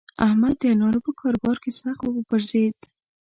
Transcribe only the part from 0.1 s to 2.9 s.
احمد د انارو په کاروبار کې سخت وپرځېد.